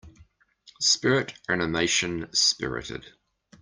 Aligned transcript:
Spirit 0.79 1.35
animation 1.47 2.27
Spirited. 2.33 3.05